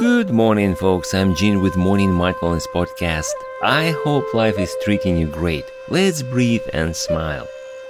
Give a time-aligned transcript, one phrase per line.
[0.00, 1.12] Good morning, folks.
[1.12, 3.34] I'm Gene with Morning Mindfulness Podcast.
[3.62, 5.66] I hope life is treating you great.
[5.90, 7.46] Let's breathe and smile.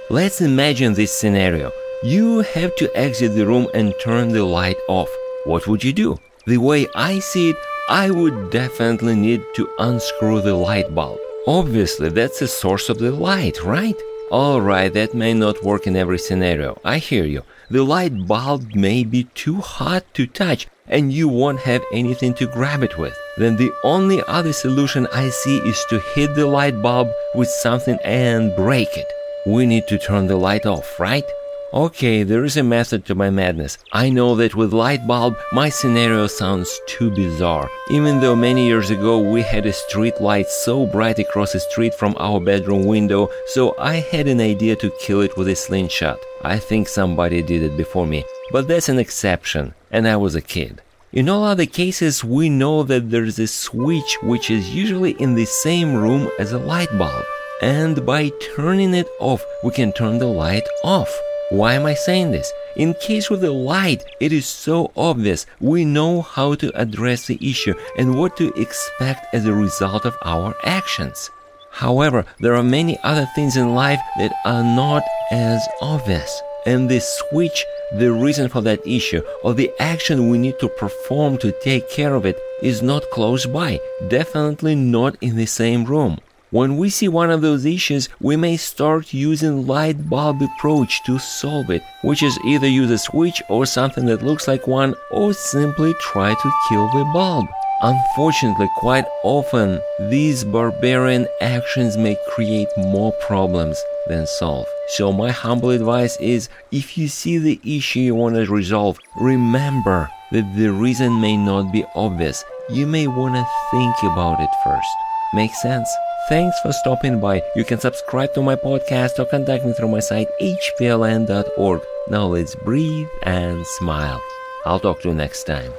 [0.09, 1.71] Let's imagine this scenario.
[2.03, 5.09] You have to exit the room and turn the light off.
[5.45, 6.19] What would you do?
[6.45, 7.55] The way I see it,
[7.87, 11.17] I would definitely need to unscrew the light bulb.
[11.47, 13.95] Obviously, that's the source of the light, right?
[14.31, 16.79] Alright, that may not work in every scenario.
[16.85, 17.43] I hear you.
[17.69, 22.47] The light bulb may be too hot to touch and you won't have anything to
[22.47, 23.13] grab it with.
[23.37, 27.99] Then the only other solution I see is to hit the light bulb with something
[28.05, 29.07] and break it.
[29.45, 31.25] We need to turn the light off, right?
[31.73, 33.77] Okay, there is a method to my madness.
[33.93, 37.69] I know that with light bulb, my scenario sounds too bizarre.
[37.89, 41.93] Even though many years ago we had a street light so bright across the street
[41.95, 46.19] from our bedroom window, so I had an idea to kill it with a slingshot.
[46.41, 50.41] I think somebody did it before me, but that's an exception, and I was a
[50.41, 50.81] kid.
[51.13, 55.45] In all other cases, we know that there's a switch which is usually in the
[55.45, 57.23] same room as a light bulb.
[57.61, 61.17] And by turning it off, we can turn the light off.
[61.51, 62.49] Why am I saying this?
[62.77, 65.45] In case with the light, it is so obvious.
[65.59, 70.15] We know how to address the issue and what to expect as a result of
[70.23, 71.29] our actions.
[71.71, 76.41] However, there are many other things in life that are not as obvious.
[76.65, 77.65] And the switch,
[77.97, 82.15] the reason for that issue, or the action we need to perform to take care
[82.15, 86.19] of it, is not close by, definitely not in the same room.
[86.51, 91.17] When we see one of those issues, we may start using light bulb approach to
[91.17, 95.33] solve it, which is either use a switch or something that looks like one, or
[95.33, 97.45] simply try to kill the bulb.
[97.81, 99.79] Unfortunately, quite often,
[100.09, 104.67] these barbarian actions may create more problems than solve.
[104.97, 110.11] So my humble advice is, if you see the issue you want to resolve, remember
[110.33, 112.43] that the reason may not be obvious.
[112.69, 114.89] You may want to think about it first.
[115.33, 115.89] Make sense?
[116.29, 117.43] Thanks for stopping by.
[117.55, 121.81] You can subscribe to my podcast or contact me through my site hpln.org.
[122.07, 124.21] Now let's breathe and smile.
[124.65, 125.73] I'll talk to you next time.